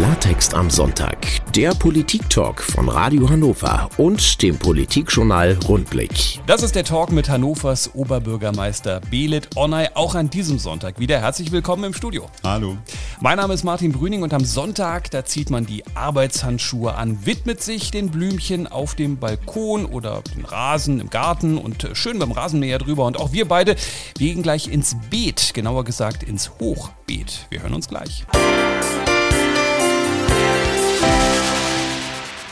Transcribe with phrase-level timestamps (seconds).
[0.00, 1.18] Klartext am Sonntag,
[1.54, 6.40] der Politik-Talk von Radio Hannover und dem Politikjournal Rundblick.
[6.46, 11.20] Das ist der Talk mit Hannovers Oberbürgermeister Belit Onay, auch an diesem Sonntag wieder.
[11.20, 12.30] Herzlich willkommen im Studio.
[12.42, 12.78] Hallo.
[13.20, 17.62] Mein Name ist Martin Brüning und am Sonntag, da zieht man die Arbeitshandschuhe an, widmet
[17.62, 22.78] sich den Blümchen auf dem Balkon oder den Rasen im Garten und schön beim Rasenmäher
[22.78, 23.04] drüber.
[23.04, 23.76] Und auch wir beide,
[24.16, 27.48] wir gehen gleich ins Beet, genauer gesagt ins Hochbeet.
[27.50, 28.24] Wir hören uns gleich.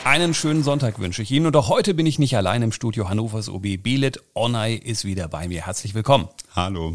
[0.09, 1.45] Einen schönen Sonntag wünsche ich Ihnen.
[1.45, 3.83] Und auch heute bin ich nicht allein im Studio Hannovers OB.
[3.83, 5.67] Belit Onay ist wieder bei mir.
[5.67, 6.29] Herzlich willkommen.
[6.57, 6.95] Hallo.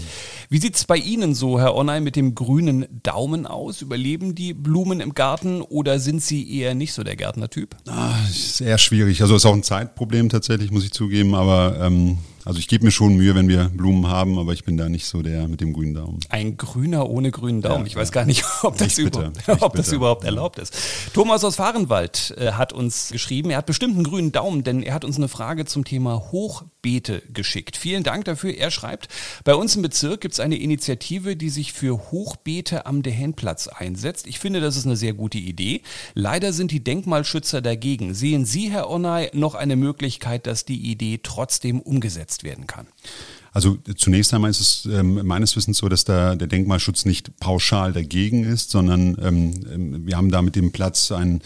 [0.49, 3.83] Wie sieht es bei Ihnen so, Herr Onay, mit dem grünen Daumen aus?
[3.83, 7.75] Überleben die Blumen im Garten oder sind Sie eher nicht so der Gärtnertyp?
[7.87, 9.21] Ah, ist eher schwierig.
[9.21, 11.35] Also ist auch ein Zeitproblem tatsächlich, muss ich zugeben.
[11.35, 14.77] Aber ähm, also ich gebe mir schon Mühe, wenn wir Blumen haben, aber ich bin
[14.77, 16.19] da nicht so der mit dem grünen Daumen.
[16.29, 17.85] Ein grüner ohne grünen Daumen.
[17.85, 20.75] Ja, ich weiß gar nicht, ob, das, über, ob das, überhaupt erlaubt ist.
[21.13, 24.93] Thomas aus Fahrenwald äh, hat uns geschrieben, er hat bestimmt einen grünen Daumen, denn er
[24.93, 26.31] hat uns eine Frage zum Thema
[26.83, 27.77] Hochbeete geschickt.
[27.77, 28.57] Vielen Dank dafür.
[28.57, 29.07] Er schreibt,
[29.45, 34.27] bei uns im Bezirk gibt es eine Initiative, die sich für Hochbeete am Dehenplatz einsetzt.
[34.27, 35.81] Ich finde, das ist eine sehr gute Idee.
[36.13, 38.13] Leider sind die Denkmalschützer dagegen.
[38.13, 42.87] Sehen Sie, Herr Onay, noch eine Möglichkeit, dass die Idee trotzdem umgesetzt werden kann?
[43.53, 47.93] Also zunächst einmal ist es ähm, meines Wissens so, dass da der Denkmalschutz nicht pauschal
[47.93, 51.41] dagegen ist, sondern ähm, ähm wir haben da mit dem Platz ein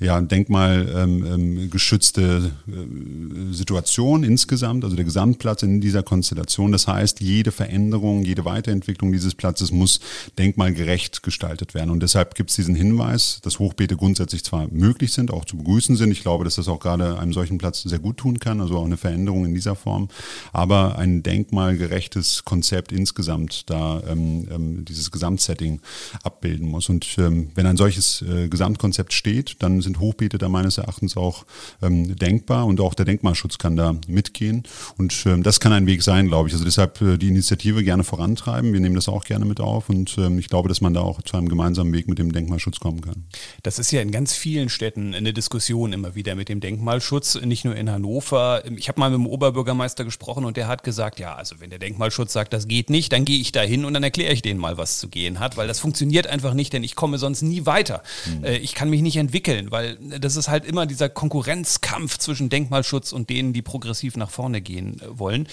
[0.00, 6.72] ja, denkmalgeschützte ähm, äh, Situation insgesamt, also der Gesamtplatz in dieser Konstellation.
[6.72, 10.00] Das heißt, jede Veränderung, jede Weiterentwicklung dieses Platzes muss
[10.38, 11.90] denkmalgerecht gestaltet werden.
[11.90, 15.96] Und deshalb gibt es diesen Hinweis, dass Hochbeete grundsätzlich zwar möglich sind, auch zu begrüßen
[15.96, 16.10] sind.
[16.10, 18.86] Ich glaube, dass das auch gerade einem solchen Platz sehr gut tun kann, also auch
[18.86, 20.08] eine Veränderung in dieser Form.
[20.52, 25.80] Aber ein Denk denkmalgerechtes Konzept insgesamt da ähm, ähm, dieses Gesamtsetting
[26.22, 26.88] abbilden muss.
[26.88, 31.44] Und ähm, wenn ein solches äh, Gesamtkonzept steht, dann sind Hochbeete da meines Erachtens auch
[31.82, 34.62] ähm, denkbar und auch der Denkmalschutz kann da mitgehen.
[34.96, 36.54] Und ähm, das kann ein Weg sein, glaube ich.
[36.54, 38.72] Also deshalb äh, die Initiative gerne vorantreiben.
[38.72, 41.22] Wir nehmen das auch gerne mit auf und ähm, ich glaube, dass man da auch
[41.22, 43.24] zu einem gemeinsamen Weg mit dem Denkmalschutz kommen kann.
[43.62, 47.64] Das ist ja in ganz vielen Städten eine Diskussion immer wieder mit dem Denkmalschutz, nicht
[47.64, 48.62] nur in Hannover.
[48.76, 51.78] Ich habe mal mit dem Oberbürgermeister gesprochen und der hat gesagt, ja, also wenn der
[51.78, 54.60] Denkmalschutz sagt, das geht nicht, dann gehe ich da hin und dann erkläre ich denen
[54.60, 57.64] mal, was zu gehen hat, weil das funktioniert einfach nicht, denn ich komme sonst nie
[57.64, 58.02] weiter.
[58.26, 58.44] Mhm.
[58.44, 63.30] ich kann mich nicht entwickeln, weil das ist halt immer dieser Konkurrenzkampf zwischen Denkmalschutz und
[63.30, 65.48] denen, die progressiv nach vorne gehen äh, wollen.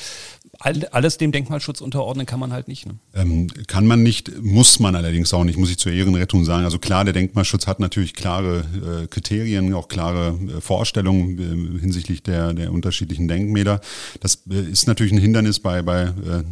[0.60, 2.86] Alles dem Denkmalschutz unterordnen kann man halt nicht.
[2.86, 2.96] Ne?
[3.14, 6.66] Ähm, kann man nicht, muss man allerdings auch nicht, muss ich zur Ehrenrettung sagen.
[6.66, 12.24] Also klar, der Denkmalschutz hat natürlich klare äh, Kriterien, auch klare äh, Vorstellungen äh, hinsichtlich
[12.24, 13.82] der, der unterschiedlichen Denkmäler.
[14.20, 16.44] Das äh, ist natürlich ein Hindernis bei bei, äh,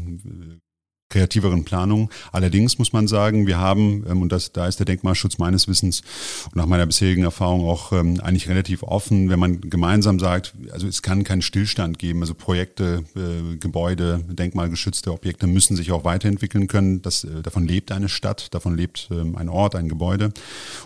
[1.15, 2.09] kreativeren Planung.
[2.33, 6.01] Allerdings muss man sagen, wir haben, ähm, und das, da ist der Denkmalschutz meines Wissens
[6.47, 10.87] und nach meiner bisherigen Erfahrung auch ähm, eigentlich relativ offen, wenn man gemeinsam sagt, also
[10.87, 16.67] es kann keinen Stillstand geben, also Projekte, äh, Gebäude, denkmalgeschützte Objekte müssen sich auch weiterentwickeln
[16.67, 17.01] können.
[17.01, 20.33] Das, äh, davon lebt eine Stadt, davon lebt ähm, ein Ort, ein Gebäude.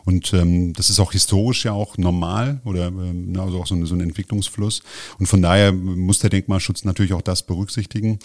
[0.06, 0.32] Und
[0.78, 4.84] das ist auch historisch ja auch normal oder ähm, also auch so, ein Entwicklungsfluss.
[5.18, 8.20] Und von daher muss der Denkmalschutz natürlich auch das berücksichtigen.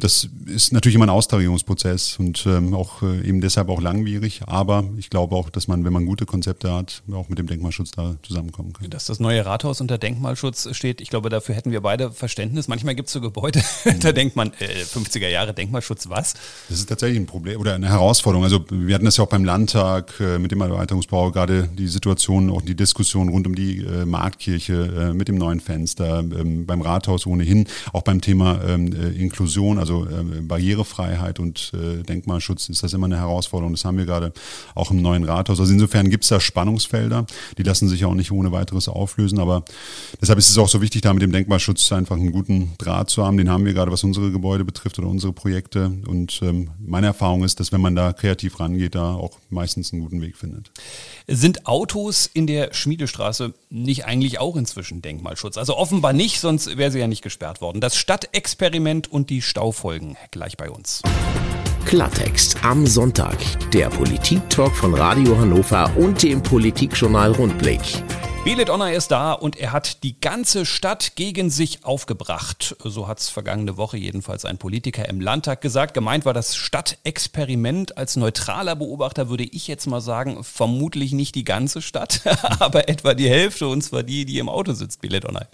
[0.00, 4.42] Das ist natürlich immer ein Austariierungsprozess und ähm, auch äh, eben deshalb auch langwierig.
[4.46, 7.92] Aber ich glaube auch, dass man, wenn man gute Konzepte hat, auch mit dem Denkmalschutz
[7.92, 8.90] da zusammenkommen kann.
[8.90, 12.68] Dass das neue Rathaus unter Denkmalschutz steht, ich glaube, dafür hätten wir beide Verständnis.
[12.68, 13.62] Manchmal gibt es so Gebäude,
[14.00, 16.34] da denkt man, äh, 50er Jahre Denkmalschutz, was?
[16.68, 18.44] Das ist tatsächlich ein Problem oder eine Herausforderung.
[18.44, 22.50] Also wir hatten das ja auch beim Landtag äh, mit dem Erweiterungsbau, gerade die Situation,
[22.50, 26.80] auch die Diskussion rund um die äh, Marktkirche äh, mit dem neuen Fenster, ähm, beim
[26.80, 30.48] Rathaus ohnehin, auch beim Thema ähm, äh, Inklusion, also ähm,
[31.04, 33.72] Barrierefreiheit Freiheit und äh, Denkmalschutz ist das immer eine Herausforderung.
[33.72, 34.32] Das haben wir gerade
[34.74, 35.60] auch im neuen Rathaus.
[35.60, 37.26] Also insofern gibt es da Spannungsfelder,
[37.58, 39.38] die lassen sich auch nicht ohne weiteres auflösen.
[39.38, 39.64] Aber
[40.20, 43.24] deshalb ist es auch so wichtig, da mit dem Denkmalschutz einfach einen guten Draht zu
[43.24, 43.36] haben.
[43.36, 45.92] Den haben wir gerade, was unsere Gebäude betrifft oder unsere Projekte.
[46.06, 50.02] Und ähm, meine Erfahrung ist, dass wenn man da kreativ rangeht, da auch meistens einen
[50.02, 50.70] guten Weg findet.
[51.26, 55.56] Sind Autos in der Schmiedestraße nicht eigentlich auch inzwischen Denkmalschutz?
[55.56, 57.80] Also offenbar nicht, sonst wäre sie ja nicht gesperrt worden.
[57.80, 60.83] Das Stadtexperiment und die Staufolgen gleich bei uns.
[61.86, 63.36] Klartext am Sonntag.
[63.72, 67.80] Der Politik-Talk von Radio Hannover und dem Politikjournal Rundblick.
[68.44, 72.76] Belet Onner ist da und er hat die ganze Stadt gegen sich aufgebracht.
[72.84, 75.94] So hat es vergangene Woche jedenfalls ein Politiker im Landtag gesagt.
[75.94, 77.96] Gemeint war das Stadtexperiment.
[77.96, 82.20] Als neutraler Beobachter würde ich jetzt mal sagen, vermutlich nicht die ganze Stadt,
[82.60, 85.48] aber etwa die Hälfte und zwar die, die im Auto sitzt, Belet Onner.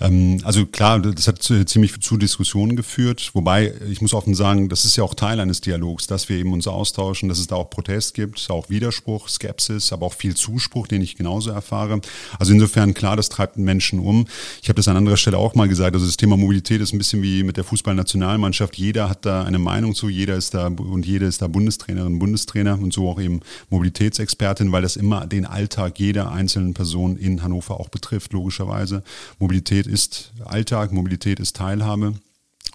[0.00, 4.84] Ähm, also klar, das hat ziemlich zu Diskussionen geführt, wobei ich muss offen sagen, das
[4.84, 7.70] ist ja auch Teil eines Dialogs, dass wir eben uns austauschen, dass es da auch
[7.70, 12.00] Protest gibt, auch Widerspruch, Skepsis, aber auch viel Zuspruch, den ich genauso erfahre.
[12.38, 14.26] Also insofern klar, das treibt Menschen um.
[14.62, 16.98] Ich habe das an anderer Stelle auch mal gesagt, also das Thema Mobilität ist ein
[16.98, 18.76] bisschen wie mit der Fußballnationalmannschaft.
[18.76, 22.78] Jeder hat da eine Meinung zu, jeder ist da und jede ist da Bundestrainerin, Bundestrainer
[22.80, 23.40] und so auch eben
[23.70, 29.02] Mobilitätsexpertin, weil das immer den Alltag jeder einzelnen Person in Hannover auch betrifft, logischerweise.
[29.38, 32.14] Mobilität ist Alltag, Mobilität ist Teilhabe.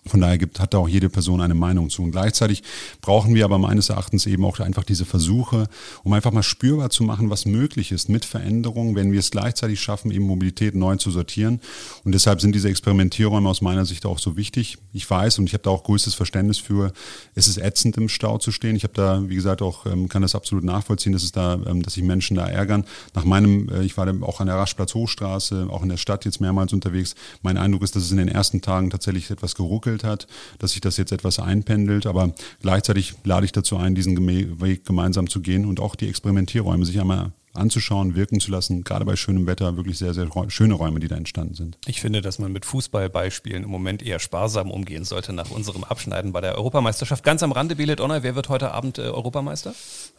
[0.07, 2.03] Von daher gibt, hat da auch jede Person eine Meinung zu.
[2.03, 2.61] Und gleichzeitig
[3.01, 5.67] brauchen wir aber meines Erachtens eben auch einfach diese Versuche,
[6.03, 9.81] um einfach mal spürbar zu machen, was möglich ist mit Veränderungen, wenn wir es gleichzeitig
[9.81, 11.59] schaffen, eben Mobilität neu zu sortieren.
[12.03, 14.77] Und deshalb sind diese Experimentierräume aus meiner Sicht auch so wichtig.
[14.93, 16.93] Ich weiß und ich habe da auch größtes Verständnis für,
[17.33, 18.75] es ist ätzend im Stau zu stehen.
[18.75, 21.81] Ich habe da, wie gesagt, auch, ähm, kann das absolut nachvollziehen, dass es da, ähm,
[21.81, 22.85] dass sich Menschen da ärgern.
[23.15, 26.41] Nach meinem, äh, ich war auch an der Raschplatz Hochstraße, auch in der Stadt jetzt
[26.41, 27.15] mehrmals unterwegs.
[27.41, 30.27] Mein Eindruck ist, dass es in den ersten Tagen tatsächlich etwas geruckelt entwickelt hat,
[30.59, 32.05] dass sich das jetzt etwas einpendelt.
[32.05, 34.15] Aber gleichzeitig lade ich dazu ein, diesen
[34.61, 38.83] Weg gemeinsam zu gehen und auch die Experimentierräume sich einmal anzuschauen, wirken zu lassen.
[38.83, 41.77] Gerade bei schönem Wetter wirklich sehr, sehr schöne Räume, die da entstanden sind.
[41.87, 46.31] Ich finde, dass man mit Fußballbeispielen im Moment eher sparsam umgehen sollte nach unserem Abschneiden
[46.31, 47.23] bei der Europameisterschaft.
[47.23, 49.73] Ganz am Rande, Belet Honor, wer wird heute Abend äh, Europameister?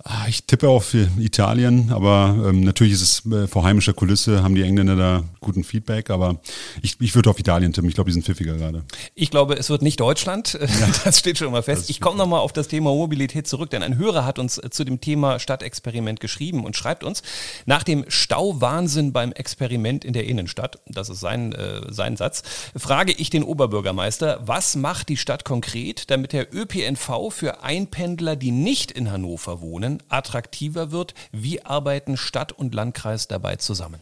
[0.05, 4.55] Ah, ich tippe für Italien, aber ähm, natürlich ist es äh, vor heimischer Kulisse, haben
[4.55, 6.41] die Engländer da guten Feedback, aber
[6.83, 7.89] ich, ich würde auf Italien tippen.
[7.89, 8.85] Ich glaube, die sind pfiffiger gerade.
[9.15, 10.59] Ich glaube, es wird nicht Deutschland.
[10.61, 10.87] Ja.
[11.07, 11.89] Das steht schon mal fest.
[11.89, 14.85] Ich komme nochmal auf das Thema Mobilität zurück, denn ein Hörer hat uns äh, zu
[14.85, 17.23] dem Thema Stadtexperiment geschrieben und schreibt uns,
[17.65, 22.43] nach dem Stauwahnsinn beim Experiment in der Innenstadt, das ist sein, äh, sein Satz,
[22.77, 28.51] frage ich den Oberbürgermeister, was macht die Stadt konkret, damit der ÖPNV für Einpendler, die
[28.51, 31.15] nicht in Hannover wohnen, attraktiver wird?
[31.33, 34.01] Wie arbeiten Stadt und Landkreis dabei zusammen?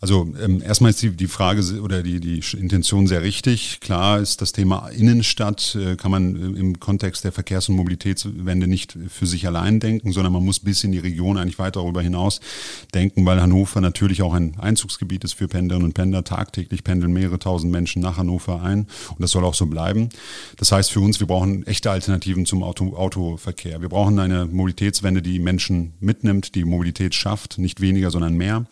[0.00, 3.80] Also ähm, erstmal ist die, die Frage oder die, die Intention sehr richtig.
[3.80, 8.66] Klar ist das Thema Innenstadt, äh, kann man äh, im Kontext der Verkehrs- und Mobilitätswende
[8.66, 12.00] nicht für sich allein denken, sondern man muss bis in die Region eigentlich weiter darüber
[12.00, 12.40] hinaus
[12.94, 16.24] denken, weil Hannover natürlich auch ein Einzugsgebiet ist für Pendlerinnen und Pendler.
[16.24, 20.08] Tagtäglich pendeln mehrere tausend Menschen nach Hannover ein und das soll auch so bleiben.
[20.56, 23.82] Das heißt für uns, wir brauchen echte Alternativen zum Auto, Autoverkehr.
[23.82, 28.64] Wir brauchen eine Mobilitätswende, die Menschen mitnimmt, die Mobilität schafft, nicht weniger, sondern mehr.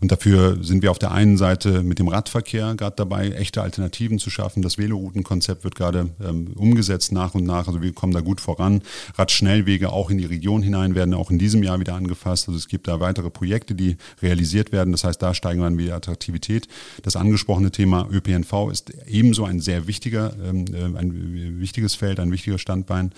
[0.00, 3.62] Und dafür sind sind wir auf der einen Seite mit dem Radverkehr gerade dabei, echte
[3.62, 4.60] Alternativen zu schaffen.
[4.60, 7.68] Das Veloroutenkonzept wird gerade ähm, umgesetzt nach und nach.
[7.68, 8.82] Also wir kommen da gut voran.
[9.16, 12.48] Radschnellwege auch in die Region hinein werden auch in diesem Jahr wieder angefasst.
[12.48, 14.90] Also es gibt da weitere Projekte, die realisiert werden.
[14.90, 16.66] Das heißt, da steigen wir dann wieder Attraktivität.
[17.04, 22.32] Das angesprochene Thema ÖPNV ist ebenso ein sehr wichtiger, ähm, äh, ein wichtiges Feld, ein
[22.32, 23.12] wichtiger Standbein.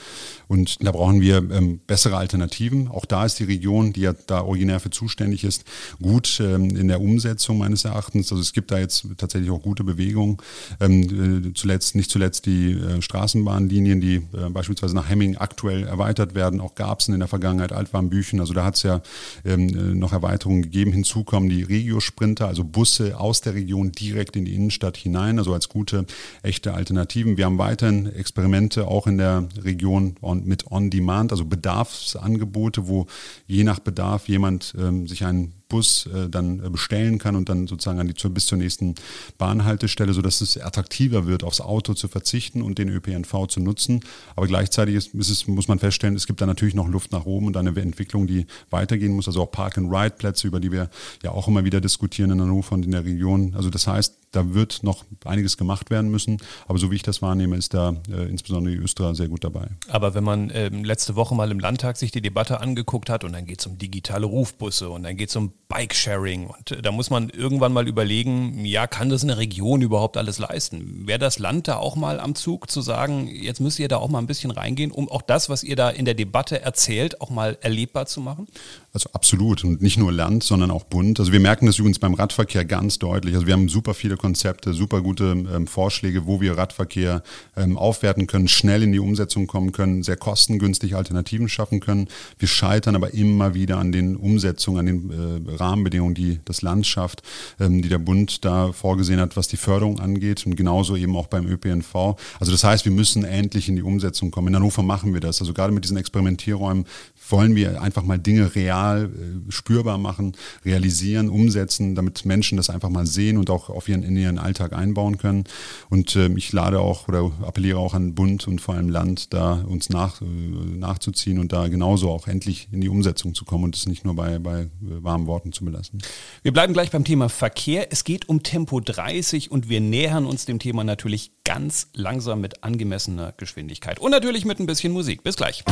[0.46, 2.88] Und da brauchen wir ähm, bessere Alternativen.
[2.88, 5.64] Auch da ist die Region, die ja da originär für zuständig ist,
[6.02, 8.30] gut ähm, in der Umsetzung meines Erachtens.
[8.32, 10.38] Also es gibt da jetzt tatsächlich auch gute Bewegungen.
[10.80, 16.34] Ähm, äh, zuletzt, nicht zuletzt die äh, Straßenbahnlinien, die äh, beispielsweise nach Hemming aktuell erweitert
[16.34, 16.60] werden.
[16.60, 18.40] Auch gab es in der Vergangenheit Altwarmbüchen.
[18.40, 19.00] Also da hat es ja
[19.44, 20.92] ähm, äh, noch Erweiterungen gegeben.
[20.92, 25.52] Hinzu kommen die Regio-Sprinter, also Busse aus der Region direkt in die Innenstadt hinein, also
[25.52, 26.06] als gute,
[26.42, 27.36] echte Alternativen.
[27.36, 33.06] Wir haben weiterhin Experimente auch in der Region on, mit On-Demand, also Bedarfsangebote, wo
[33.46, 37.66] je nach Bedarf jemand ähm, sich einen Bus äh, dann äh, bestellen kann und dann
[37.66, 38.94] sozusagen an die, bis zur nächsten
[39.38, 44.00] Bahnhaltestelle, sodass es attraktiver wird, aufs Auto zu verzichten und den ÖPNV zu nutzen.
[44.36, 47.26] Aber gleichzeitig ist, ist es, muss man feststellen, es gibt da natürlich noch Luft nach
[47.26, 49.26] oben und eine Entwicklung, die weitergehen muss.
[49.26, 50.88] Also auch Park-and-Ride-Plätze, über die wir
[51.22, 53.54] ja auch immer wieder diskutieren in Hannover und in der Region.
[53.56, 56.38] Also das heißt, da wird noch einiges gemacht werden müssen.
[56.68, 59.68] Aber so wie ich das wahrnehme, ist da äh, insbesondere die Östra sehr gut dabei.
[59.88, 63.32] Aber wenn man ähm, letzte Woche mal im Landtag sich die Debatte angeguckt hat und
[63.32, 66.92] dann geht es um digitale Rufbusse und dann geht es um Bike-Sharing und äh, da
[66.92, 71.06] muss man irgendwann mal überlegen, ja, kann das eine Region überhaupt alles leisten?
[71.06, 74.08] Wäre das Land da auch mal am Zug zu sagen, jetzt müsst ihr da auch
[74.08, 77.30] mal ein bisschen reingehen, um auch das, was ihr da in der Debatte erzählt, auch
[77.30, 78.46] mal erlebbar zu machen?
[78.92, 81.20] Also absolut und nicht nur Land, sondern auch Bund.
[81.20, 83.34] Also wir merken das übrigens beim Radverkehr ganz deutlich.
[83.34, 87.22] Also wir haben super viele Konzepte, super gute ähm, Vorschläge, wo wir Radverkehr
[87.56, 92.08] ähm, aufwerten können, schnell in die Umsetzung kommen können, sehr kostengünstig Alternativen schaffen können.
[92.38, 96.86] Wir scheitern aber immer wieder an den Umsetzungen, an den äh, Rahmenbedingungen, die das Land
[96.86, 97.22] schafft,
[97.60, 101.26] ähm, die der Bund da vorgesehen hat, was die Förderung angeht und genauso eben auch
[101.26, 102.16] beim ÖPNV.
[102.38, 104.48] Also das heißt, wir müssen endlich in die Umsetzung kommen.
[104.48, 105.40] In Hannover machen wir das.
[105.40, 106.86] Also gerade mit diesen Experimentierräumen
[107.28, 112.88] wollen wir einfach mal Dinge real äh, spürbar machen, realisieren, umsetzen, damit Menschen das einfach
[112.88, 115.44] mal sehen und auch auf ihren in ihren Alltag einbauen können.
[115.90, 119.64] Und äh, ich lade auch oder appelliere auch an Bund und vor allem Land, da
[119.66, 123.76] uns nach, äh, nachzuziehen und da genauso auch endlich in die Umsetzung zu kommen und
[123.76, 126.00] es nicht nur bei, bei äh, warmen Worten zu belassen.
[126.42, 127.92] Wir bleiben gleich beim Thema Verkehr.
[127.92, 132.64] Es geht um Tempo 30 und wir nähern uns dem Thema natürlich ganz langsam mit
[132.64, 135.22] angemessener Geschwindigkeit und natürlich mit ein bisschen Musik.
[135.22, 135.64] Bis gleich.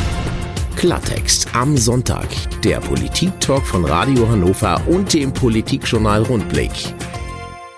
[0.76, 2.28] Klartext am Sonntag.
[2.62, 6.72] Der Politik-Talk von Radio Hannover und dem Politikjournal Rundblick.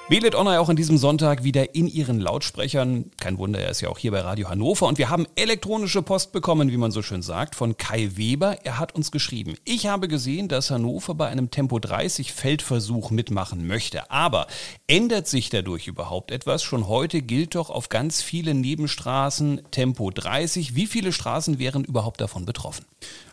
[0.08, 3.10] Wählet Honor auch an diesem Sonntag wieder in ihren Lautsprechern.
[3.18, 4.86] Kein Wunder, er ist ja auch hier bei Radio Hannover.
[4.86, 8.58] Und wir haben elektronische Post bekommen, wie man so schön sagt, von Kai Weber.
[8.62, 13.66] Er hat uns geschrieben, ich habe gesehen, dass Hannover bei einem Tempo 30 Feldversuch mitmachen
[13.66, 14.08] möchte.
[14.08, 14.46] Aber
[14.86, 16.62] ändert sich dadurch überhaupt etwas?
[16.62, 20.76] Schon heute gilt doch auf ganz vielen Nebenstraßen Tempo 30.
[20.76, 22.84] Wie viele Straßen wären überhaupt davon betroffen?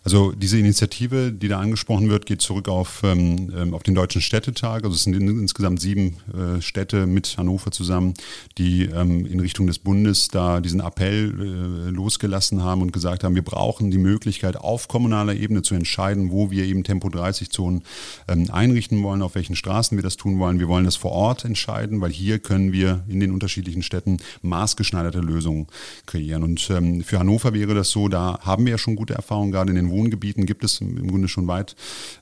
[0.03, 4.21] Also diese Initiative, die da angesprochen wird, geht zurück auf, ähm, ähm, auf den Deutschen
[4.21, 4.83] Städtetag.
[4.83, 8.13] Also es sind insgesamt sieben äh, Städte mit Hannover zusammen,
[8.57, 13.35] die ähm, in Richtung des Bundes da diesen Appell äh, losgelassen haben und gesagt haben,
[13.35, 17.83] wir brauchen die Möglichkeit auf kommunaler Ebene zu entscheiden, wo wir eben Tempo 30 Zonen
[18.27, 20.59] ähm, einrichten wollen, auf welchen Straßen wir das tun wollen.
[20.59, 25.19] Wir wollen das vor Ort entscheiden, weil hier können wir in den unterschiedlichen Städten maßgeschneiderte
[25.19, 25.67] Lösungen
[26.05, 26.43] kreieren.
[26.43, 29.69] Und ähm, für Hannover wäre das so, da haben wir ja schon gute Erfahrungen, gerade
[29.69, 31.75] in den Wohngebieten gibt es im Grunde schon weit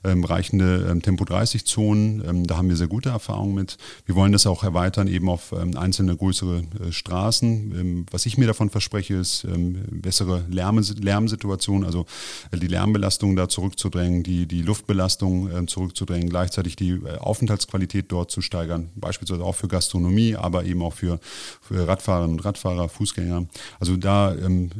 [0.04, 2.22] ähm, reichende ähm, Tempo-30-Zonen.
[2.26, 3.78] Ähm, da haben wir sehr gute Erfahrungen mit.
[4.06, 7.74] Wir wollen das auch erweitern eben auf ähm, einzelne größere äh, Straßen.
[7.78, 12.06] Ähm, was ich mir davon verspreche, ist ähm, bessere Lärm Lärmsituationen, also
[12.50, 18.30] äh, die Lärmbelastung da zurückzudrängen, die, die Luftbelastung äh, zurückzudrängen, gleichzeitig die äh, Aufenthaltsqualität dort
[18.30, 21.20] zu steigern, beispielsweise auch für Gastronomie, aber eben auch für,
[21.60, 23.46] für Radfahrerinnen und Radfahrer, Fußgänger.
[23.80, 24.36] Also da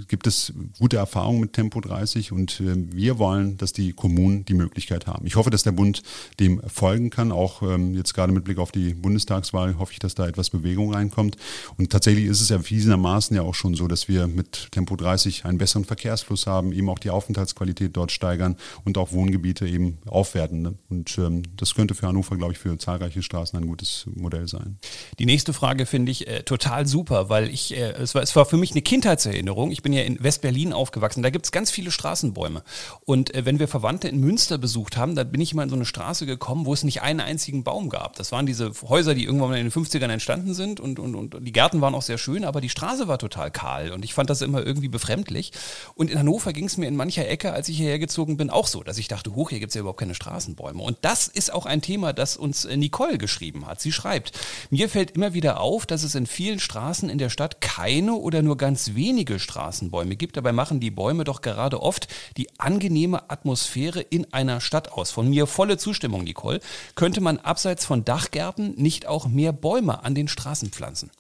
[0.09, 5.07] gibt es gute Erfahrungen mit Tempo 30 und wir wollen, dass die Kommunen die Möglichkeit
[5.07, 5.27] haben.
[5.27, 6.03] Ich hoffe, dass der Bund
[6.41, 7.33] dem folgen kann.
[7.33, 10.95] Auch ähm, jetzt gerade mit Blick auf die Bundestagswahl hoffe ich, dass da etwas Bewegung
[10.95, 11.37] reinkommt.
[11.77, 15.45] Und tatsächlich ist es ja erwiesenermaßen ja auch schon so, dass wir mit Tempo 30
[15.45, 20.63] einen besseren Verkehrsfluss haben, eben auch die Aufenthaltsqualität dort steigern und auch Wohngebiete eben aufwerten.
[20.63, 20.75] Ne?
[20.89, 24.79] Und ähm, das könnte für Hannover, glaube ich, für zahlreiche Straßen ein gutes Modell sein.
[25.19, 28.47] Die nächste Frage finde ich äh, total super, weil ich, äh, es, war, es war
[28.47, 29.71] für mich eine Kindheitserinnerung.
[29.71, 31.23] Ich bin ja in West-Berlin aufgewachsen.
[31.23, 32.63] Da gibt es ganz viele Straßenbäume.
[33.05, 35.77] Und äh, wenn wir Verwandte in Münster besucht haben, dann bin ich mal in so
[35.77, 38.17] eine Straße gekommen, wo es nicht einen einzigen Baum gab.
[38.17, 41.53] Das waren diese Häuser, die irgendwann in den 50ern entstanden sind und, und, und die
[41.53, 44.43] Gärten waren auch sehr schön, aber die Straße war total kahl und ich fand das
[44.43, 45.53] immer irgendwie befremdlich.
[45.95, 48.67] Und in Hannover ging es mir in mancher Ecke, als ich hierher gezogen bin, auch
[48.67, 50.83] so, dass ich dachte, hoch, hier gibt es ja überhaupt keine Straßenbäume.
[50.83, 53.81] Und das ist auch ein Thema, das uns äh, Nicole geschrieben hat.
[53.81, 54.33] Sie schreibt,
[54.71, 58.43] mir fällt immer wieder auf, dass es in vielen Straßen in der Stadt keine oder
[58.43, 60.37] nur ganz wenige Straßenbäume gibt.
[60.37, 65.11] Dabei machen die Bäume doch gerade oft die angenehme Atmosphäre in einer Stadt aus.
[65.11, 66.61] Von mir volle Zustimmung, Nicole.
[66.95, 71.11] Könnte man abseits von Dachgärten nicht auch mehr Bäume an den Straßen pflanzen?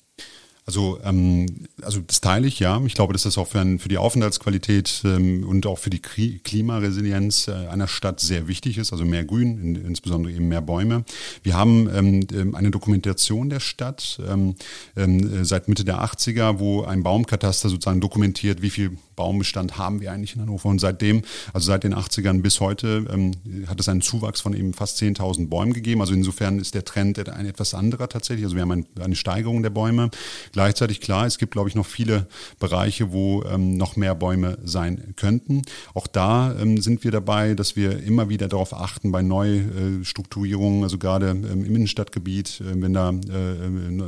[0.64, 2.80] Also, ähm, also das teile ich, ja.
[2.86, 7.48] Ich glaube, dass das auch für, für die Aufenthaltsqualität ähm, und auch für die Klimaresilienz
[7.48, 8.92] äh, einer Stadt sehr wichtig ist.
[8.92, 11.04] Also mehr Grün, in, insbesondere eben mehr Bäume.
[11.42, 14.54] Wir haben ähm, ähm eine Dokumentation der Stadt ähm,
[14.96, 20.10] ähm, seit Mitte der 80er, wo ein Baumkataster sozusagen dokumentiert, wie viel Baumbestand haben wir
[20.10, 20.68] eigentlich in Hannover.
[20.68, 23.30] Und seitdem, also seit den 80ern bis heute, ähm,
[23.68, 26.00] hat es einen Zuwachs von eben fast 10.000 Bäumen gegeben.
[26.00, 28.44] Also insofern ist der Trend ein etwas anderer tatsächlich.
[28.44, 30.10] Also wir haben ein, eine Steigerung der Bäume.
[30.50, 32.26] Gleichzeitig klar, es gibt, glaube ich, noch viele
[32.58, 35.62] Bereiche, wo ähm, noch mehr Bäume sein könnten.
[35.94, 40.98] Auch da ähm, sind wir dabei, dass wir immer wieder darauf achten bei Neustrukturierungen, also
[40.98, 44.02] gerade ähm, im Innenstadtgebiet, äh, wenn da äh, äh,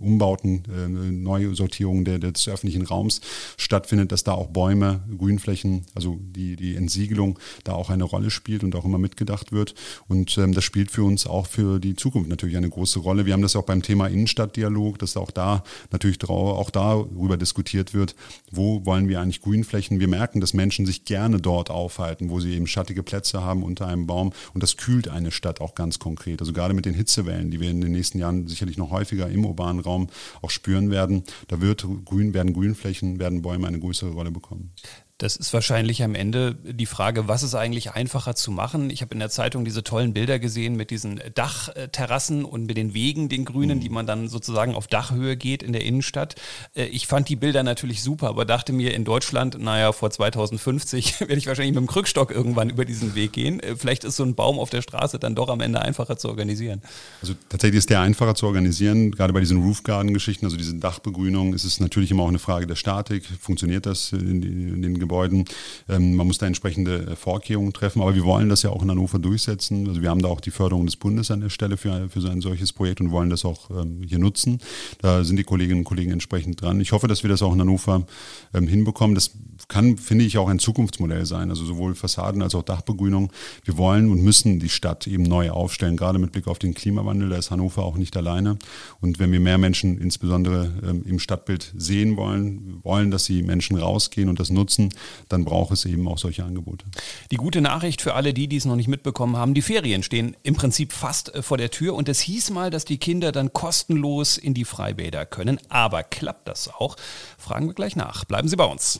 [0.00, 3.22] Umbauten, äh, Neusortierungen des öffentlichen Raums
[3.56, 8.64] stattfindet, dass da auch Bäume, Grünflächen, also die, die Entsiegelung da auch eine Rolle spielt
[8.64, 9.74] und auch immer mitgedacht wird.
[10.08, 13.26] Und ähm, das spielt für uns auch für die Zukunft natürlich eine große Rolle.
[13.26, 18.14] Wir haben das auch beim Thema Innenstadtdialog, dass auch da natürlich auch darüber diskutiert wird,
[18.50, 20.00] wo wollen wir eigentlich Grünflächen.
[20.00, 23.86] Wir merken, dass Menschen sich gerne dort aufhalten, wo sie eben schattige Plätze haben unter
[23.86, 24.32] einem Baum.
[24.52, 26.40] Und das kühlt eine Stadt auch ganz konkret.
[26.40, 29.44] Also gerade mit den Hitzewellen, die wir in den nächsten Jahren sicherlich noch häufiger im
[29.44, 30.08] urbanen Raum
[30.42, 34.72] auch spüren werden, da wird Grün, werden Grünflächen, werden Bäume eine größere Rolle bekommen.
[35.18, 38.90] Das ist wahrscheinlich am Ende die Frage, was ist eigentlich einfacher zu machen?
[38.90, 42.94] Ich habe in der Zeitung diese tollen Bilder gesehen mit diesen Dachterrassen und mit den
[42.94, 43.80] Wegen, den grünen, mhm.
[43.80, 46.34] die man dann sozusagen auf Dachhöhe geht in der Innenstadt.
[46.74, 51.20] Äh, ich fand die Bilder natürlich super, aber dachte mir in Deutschland, naja, vor 2050
[51.20, 53.60] werde ich wahrscheinlich mit dem Krückstock irgendwann über diesen Weg gehen.
[53.60, 56.28] Äh, vielleicht ist so ein Baum auf der Straße dann doch am Ende einfacher zu
[56.28, 56.82] organisieren.
[57.22, 61.62] Also tatsächlich ist der einfacher zu organisieren, gerade bei diesen Roofgarden-Geschichten, also diese Dachbegrünung, ist
[61.62, 63.24] es natürlich immer auch eine Frage der Statik.
[63.40, 64.42] Funktioniert das in,
[64.82, 65.13] den Gebäuden?
[65.14, 65.44] Gebäuden.
[65.88, 68.90] Ähm, man muss da entsprechende äh, Vorkehrungen treffen, aber wir wollen das ja auch in
[68.90, 69.86] Hannover durchsetzen.
[69.86, 72.28] Also wir haben da auch die Förderung des Bundes an der Stelle für, für so
[72.28, 74.58] ein solches Projekt und wollen das auch ähm, hier nutzen.
[75.00, 76.80] Da sind die Kolleginnen und Kollegen entsprechend dran.
[76.80, 78.06] Ich hoffe, dass wir das auch in Hannover
[78.52, 79.14] ähm, hinbekommen.
[79.14, 79.30] Das
[79.68, 83.32] kann, finde ich, auch ein Zukunftsmodell sein, also sowohl Fassaden als auch Dachbegrünung.
[83.64, 87.28] Wir wollen und müssen die Stadt eben neu aufstellen, gerade mit Blick auf den Klimawandel.
[87.28, 88.58] Da ist Hannover auch nicht alleine.
[89.00, 93.76] Und wenn wir mehr Menschen insbesondere ähm, im Stadtbild sehen wollen, wollen, dass die Menschen
[93.76, 94.90] rausgehen und das nutzen,
[95.28, 96.84] dann braucht es eben auch solche Angebote.
[97.30, 100.36] Die gute Nachricht für alle die, die es noch nicht mitbekommen haben, die Ferien stehen
[100.42, 103.52] im Prinzip fast äh, vor der Tür und es hieß mal, dass die Kinder dann
[103.52, 105.58] kostenlos in die Freibäder können.
[105.68, 106.96] Aber klappt das auch?
[107.38, 108.24] Fragen wir gleich nach.
[108.24, 108.98] Bleiben Sie bei uns.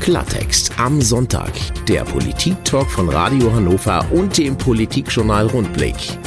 [0.00, 1.52] Klartext am Sonntag.
[1.86, 6.18] Der Politik-Talk von Radio Hannover und dem Politikjournal Rundblick.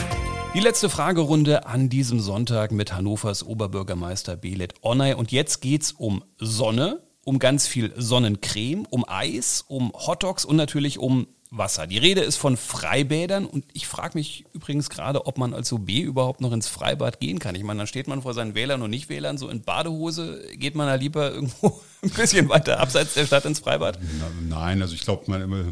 [0.56, 5.14] Die letzte Fragerunde an diesem Sonntag mit Hannovers Oberbürgermeister Belet Onay.
[5.14, 11.00] Und jetzt geht's um Sonne, um ganz viel Sonnencreme, um Eis, um Hotdogs und natürlich
[11.00, 11.88] um Wasser.
[11.88, 15.90] Die Rede ist von Freibädern und ich frage mich übrigens gerade, ob man als OB
[15.90, 17.56] überhaupt noch ins Freibad gehen kann.
[17.56, 20.88] Ich meine, dann steht man vor seinen Wählern und Nichtwählern so in Badehose, geht man
[20.88, 24.00] da lieber irgendwo ein bisschen weiter abseits der Stadt ins Freibad?
[24.48, 25.26] Nein, also ich glaube,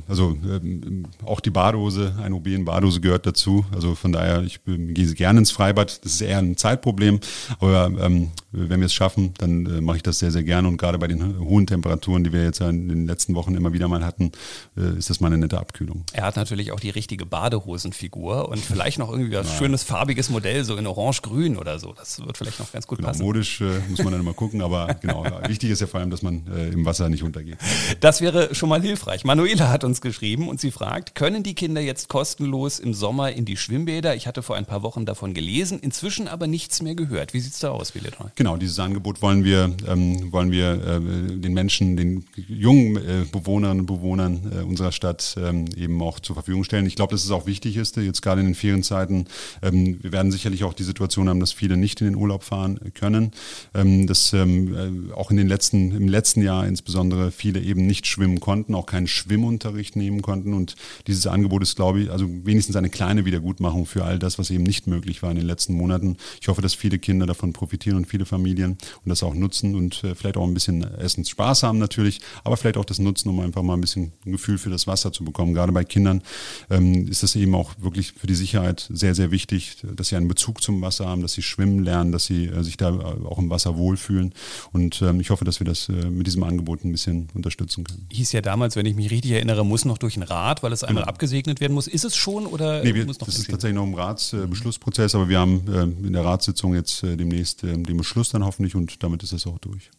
[0.07, 3.65] also ähm, auch die Badehose, ein OB in Badehose gehört dazu.
[3.73, 6.03] Also von daher, ich ähm, gehe gerne ins Freibad.
[6.03, 7.19] Das ist eher ein Zeitproblem,
[7.59, 10.67] aber ähm, wenn wir es schaffen, dann äh, mache ich das sehr, sehr gerne.
[10.67, 13.87] Und gerade bei den hohen Temperaturen, die wir jetzt in den letzten Wochen immer wieder
[13.87, 14.31] mal hatten,
[14.77, 16.03] äh, ist das mal eine nette Abkühlung.
[16.13, 20.63] Er hat natürlich auch die richtige Badehosenfigur und vielleicht noch irgendwie ein schönes farbiges Modell,
[20.63, 21.93] so in orange-grün oder so.
[21.93, 23.23] Das wird vielleicht noch ganz gut genau, passen.
[23.23, 26.21] Modisch äh, muss man dann mal gucken, aber genau, wichtig ist ja vor allem, dass
[26.23, 27.57] man äh, im Wasser nicht untergeht.
[27.99, 29.23] Das wäre schon mal hilfreich.
[29.23, 33.45] Manuela hat uns geschrieben und sie fragt, können die Kinder jetzt kostenlos im Sommer in
[33.45, 34.15] die Schwimmbäder?
[34.15, 37.33] Ich hatte vor ein paar Wochen davon gelesen, inzwischen aber nichts mehr gehört.
[37.33, 38.27] Wie sieht es da aus, Willedroy?
[38.35, 43.81] Genau, dieses Angebot wollen wir, ähm, wollen wir äh, den Menschen, den jungen äh, Bewohnerinnen
[43.81, 46.85] und Bewohnern äh, unserer Stadt ähm, eben auch zur Verfügung stellen.
[46.85, 49.27] Ich glaube, dass es auch wichtig ist, jetzt gerade in den Ferienzeiten.
[49.61, 52.79] Ähm, wir werden sicherlich auch die Situation haben, dass viele nicht in den Urlaub fahren
[52.93, 53.31] können.
[53.73, 58.07] Ähm, dass ähm, äh, auch in den letzten, im letzten Jahr insbesondere viele eben nicht
[58.07, 60.53] schwimmen konnten, auch keinen Schwimmunterricht nehmen konnten.
[60.53, 60.75] Und
[61.07, 64.63] dieses Angebot ist, glaube ich, also wenigstens eine kleine Wiedergutmachung für all das, was eben
[64.63, 66.17] nicht möglich war in den letzten Monaten.
[66.39, 70.03] Ich hoffe, dass viele Kinder davon profitieren und viele Familien und das auch nutzen und
[70.03, 73.63] äh, vielleicht auch ein bisschen Essensspaß haben natürlich, aber vielleicht auch das nutzen, um einfach
[73.63, 75.53] mal ein bisschen ein Gefühl für das Wasser zu bekommen.
[75.53, 76.21] Gerade bei Kindern
[76.69, 80.27] ähm, ist das eben auch wirklich für die Sicherheit sehr, sehr wichtig, dass sie einen
[80.27, 83.39] Bezug zum Wasser haben, dass sie schwimmen lernen, dass sie äh, sich da äh, auch
[83.39, 84.33] im Wasser wohlfühlen.
[84.71, 88.07] Und ähm, ich hoffe, dass wir das äh, mit diesem Angebot ein bisschen unterstützen können.
[88.11, 90.83] Hieß ja damals, wenn ich mich richtig erinnere, muss noch durch ein Rat, weil es
[90.83, 91.09] einmal genau.
[91.09, 91.87] abgesegnet werden muss.
[91.87, 95.29] Ist es schon oder nee, wir, muss noch Das ist tatsächlich noch im Ratsbeschlussprozess, aber
[95.29, 99.03] wir haben äh, in der Ratssitzung jetzt äh, demnächst äh, den Beschluss dann hoffentlich und
[99.03, 99.91] damit ist es auch durch.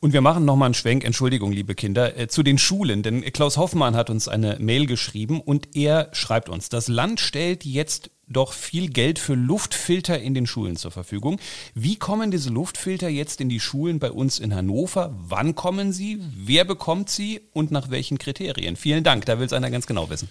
[0.00, 3.02] Und wir machen nochmal einen Schwenk, Entschuldigung, liebe Kinder, äh, zu den Schulen.
[3.02, 7.64] Denn Klaus Hoffmann hat uns eine Mail geschrieben und er schreibt uns, das Land stellt
[7.64, 11.38] jetzt doch viel Geld für Luftfilter in den Schulen zur Verfügung.
[11.74, 15.14] Wie kommen diese Luftfilter jetzt in die Schulen bei uns in Hannover?
[15.18, 16.20] Wann kommen sie?
[16.34, 18.76] Wer bekommt sie und nach welchen Kriterien?
[18.76, 20.28] Vielen Dank, da will es einer ganz genau wissen.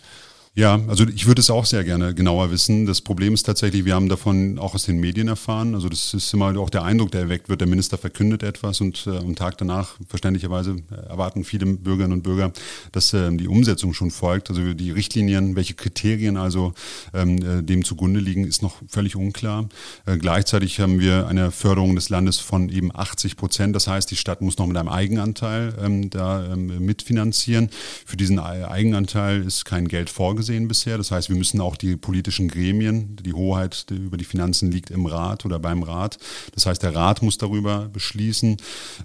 [0.55, 2.85] Ja, also ich würde es auch sehr gerne genauer wissen.
[2.85, 5.73] Das Problem ist tatsächlich, wir haben davon auch aus den Medien erfahren.
[5.73, 7.61] Also das ist immer auch der Eindruck, der erweckt wird.
[7.61, 12.21] Der Minister verkündet etwas und äh, am Tag danach, verständlicherweise, äh, erwarten viele Bürgerinnen und
[12.21, 12.53] Bürger,
[12.91, 14.51] dass äh, die Umsetzung schon folgt.
[14.51, 16.73] Also die Richtlinien, welche Kriterien also
[17.15, 19.69] ähm, äh, dem zugrunde liegen, ist noch völlig unklar.
[20.05, 23.75] Äh, gleichzeitig haben wir eine Förderung des Landes von eben 80 Prozent.
[23.75, 27.71] Das heißt, die Stadt muss noch mit einem Eigenanteil ähm, da ähm, mitfinanzieren.
[28.05, 30.97] Für diesen Eigenanteil ist kein Geld vorgesehen vorgesehen bisher.
[30.97, 35.05] Das heißt, wir müssen auch die politischen Gremien, die Hoheit über die Finanzen liegt im
[35.05, 36.17] Rat oder beim Rat.
[36.53, 38.57] Das heißt, der Rat muss darüber beschließen.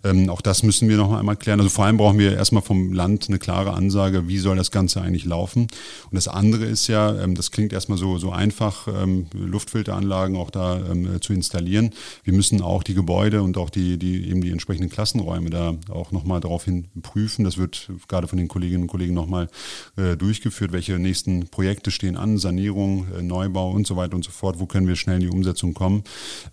[0.03, 1.61] Ähm, auch das müssen wir noch einmal klären.
[1.61, 5.01] Also vor allem brauchen wir erstmal vom Land eine klare Ansage, wie soll das Ganze
[5.01, 5.63] eigentlich laufen.
[5.63, 10.51] Und das andere ist ja, ähm, das klingt erstmal so, so einfach, ähm, Luftfilteranlagen auch
[10.51, 11.91] da ähm, zu installieren.
[12.25, 16.11] Wir müssen auch die Gebäude und auch die, die eben die entsprechenden Klassenräume da auch
[16.11, 17.45] nochmal daraufhin prüfen.
[17.45, 19.49] Das wird gerade von den Kolleginnen und Kollegen nochmal
[19.97, 24.25] äh, durchgeführt, welche nächsten nächsten Projekte stehen an, Sanierung, äh, Neubau und so weiter und
[24.25, 24.59] so fort.
[24.59, 26.05] Wo können wir schnell in die Umsetzung kommen?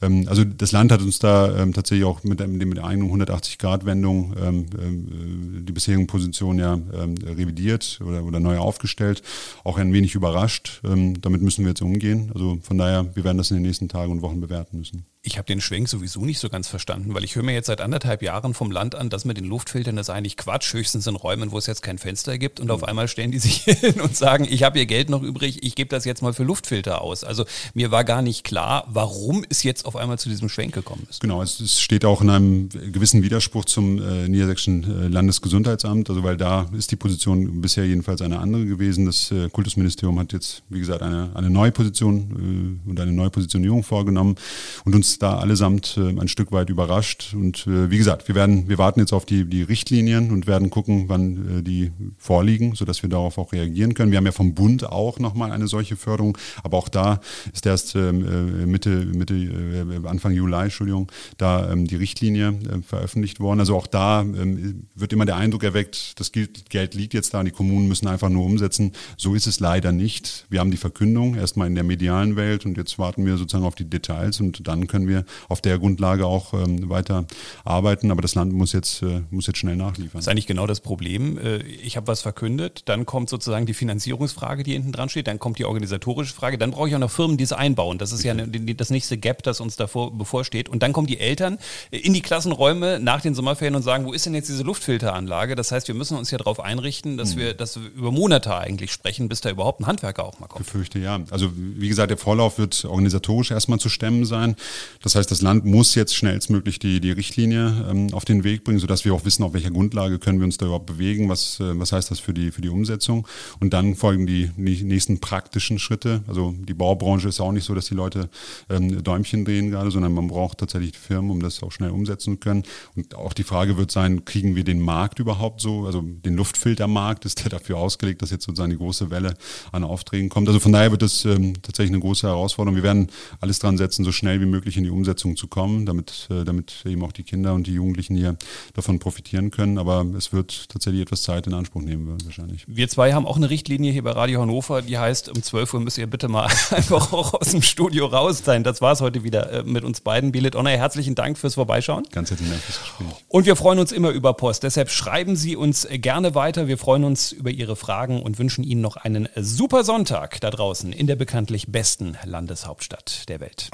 [0.02, 4.36] Ähm, also das Land hat uns da ähm, tatsächlich auch mit, mit der eigenen 180-Grad-Wendung
[4.42, 6.80] ähm, äh, die bisherigen Positionen ja
[7.26, 9.22] revidiert oder, oder neu aufgestellt.
[9.64, 10.82] Auch ein wenig überrascht.
[10.84, 12.32] damit müssen wir jetzt umgehen.
[12.34, 15.06] Also von daher, wir werden das in den nächsten Tagen und Wochen bewerten müssen.
[15.22, 17.82] Ich habe den Schwenk sowieso nicht so ganz verstanden, weil ich höre mir jetzt seit
[17.82, 21.52] anderthalb Jahren vom Land an, dass mit den Luftfiltern das eigentlich Quatsch, höchstens in Räumen,
[21.52, 22.88] wo es jetzt kein Fenster gibt und auf mhm.
[22.88, 25.90] einmal stellen die sich hin und sagen, ich habe hier Geld noch übrig, ich gebe
[25.90, 27.24] das jetzt mal für Luftfilter aus.
[27.24, 31.08] Also mir war gar nicht klar, warum es jetzt auf einmal zu diesem Schwenk gekommen
[31.10, 31.22] ist.
[31.22, 36.38] Genau, es, steht auch in einem gewissen Widerspruch zum äh, Niedersächsischen äh, Landesgesundheitsamt, also weil
[36.38, 39.06] da ist die Position bisher jedenfalls eine andere gewesen.
[39.06, 43.30] Das äh, Kultusministerium hat jetzt, wie gesagt, eine, eine neue Position äh, und eine neue
[43.30, 44.36] Positionierung vorgenommen
[44.84, 47.34] und uns da allesamt äh, ein Stück weit überrascht.
[47.34, 51.06] Und wie gesagt, wir werden, wir warten jetzt auf die, die Richtlinien und werden gucken,
[51.08, 54.12] wann die vorliegen, sodass wir darauf auch reagieren können.
[54.12, 57.20] Wir haben ja vom Bund auch nochmal eine solche Förderung, aber auch da
[57.54, 62.82] ist erst ähm, äh, Mitte, Mitte äh, Anfang Juli, Entschuldigung, da ähm, die Richtlinie äh,
[62.82, 63.60] veröffentlicht worden.
[63.60, 67.52] Also auch da ähm, wird immer der Eindruck erweckt, das Geld liegt jetzt da, die
[67.52, 68.94] Kommunen müssen einfach nur umsetzen.
[69.18, 70.46] So ist es leider nicht.
[70.50, 73.76] Wir haben die Verkündung erstmal in der medialen Welt und jetzt warten wir sozusagen auf
[73.76, 77.26] die Details und dann können wir auf der Grundlage auch ähm, weiter
[77.64, 78.12] arbeiten.
[78.12, 80.12] Aber das Land muss jetzt, äh, muss jetzt schnell nachliefern.
[80.14, 81.40] Das ist eigentlich genau das Problem.
[81.84, 85.60] Ich habe was verkündet, dann kommt sozusagen die Finanzierungsfrage, die hinten dran steht, dann kommt
[85.60, 87.98] die organisatorische Frage, dann brauche ich auch noch Firmen, die es einbauen.
[87.98, 90.70] Das ist ja eine, das nächste Gap, das uns davor bevorsteht.
[90.70, 91.58] Und dann kommen die Eltern
[91.92, 95.56] in die Klassenräume nach den Sommerferien und sagen, wo ist denn jetzt diese Luftfilteranlage?
[95.56, 97.40] Das heißt, wir müssen uns ja darauf einrichten, dass, mhm.
[97.40, 100.66] wir, wir über Monate eigentlich sprechen, bis da überhaupt ein Handwerker auch mal kommt.
[100.66, 101.20] Ich befürchte ja.
[101.32, 104.56] Also wie gesagt, der Vorlauf wird organisatorisch erstmal zu stemmen sein.
[105.02, 108.80] Das heißt, das Land muss jetzt schnellstmöglich die, die Richtlinie ähm, auf den Weg bringen,
[108.80, 111.80] sodass wir auch wissen, auf welcher Grundlage können wir uns da überhaupt bewegen, was, äh,
[111.80, 113.28] was heißt das für die, für die Umsetzung.
[113.60, 116.24] Und dann folgen die, die nächsten praktischen Schritte.
[116.28, 118.30] Also die Baubranche ist auch nicht so, dass die Leute
[118.70, 122.38] ähm, Däumchen drehen gerade, sondern man braucht tatsächlich Firmen, um das auch schnell umsetzen zu
[122.38, 122.64] können.
[122.96, 127.26] Und auch die Frage wird sein, kriegen wir den Markt überhaupt so, also den Luftfiltermarkt,
[127.26, 129.36] ist der dafür ausgelegt, dass jetzt sozusagen die große Welle
[129.72, 130.48] an Aufträgen kommt.
[130.48, 132.76] Also von daher wird das ähm, tatsächlich eine große Herausforderung.
[132.76, 133.08] Wir werden
[133.40, 136.84] alles dran setzen, so schnell wie möglich in die Umsetzung zu kommen, damit, äh, damit
[136.86, 138.38] eben auch die Kinder und die Jugendlichen hier
[138.74, 139.78] davon profitieren können.
[139.78, 142.66] Aber es wird tatsächlich etwas Zeit in Anspruch nehmen wahrscheinlich.
[142.68, 145.80] Wir zwei haben auch eine Richtlinie hier bei Radio Hannover, die heißt, um 12 Uhr
[145.82, 148.64] müsst ihr bitte mal einfach auch aus dem Studio raus sein.
[148.64, 150.32] Das war es heute wieder äh, mit uns beiden.
[150.32, 152.08] Bilet Honor, herzlichen Dank fürs Vorbeischauen.
[152.12, 153.08] Ganz herzlichen Dank fürs Gespräch.
[153.28, 154.64] Und wir freuen uns immer über Post.
[154.64, 156.68] Deshalb schreiben Sie uns gerne weiter.
[156.68, 160.94] Wir freuen uns über Ihre Fragen und wünschen Ihnen noch einen super Sonntag da draußen
[160.94, 163.70] in der bekanntlich besten Landeshauptstadt der Welt.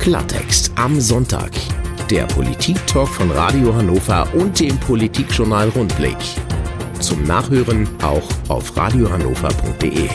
[0.00, 1.52] Klartext am Sonntag.
[2.10, 6.16] Der Politik-Talk von Radio Hannover und dem Politikjournal Rundblick.
[7.00, 10.08] Zum Nachhören auch auf radiohannover.de.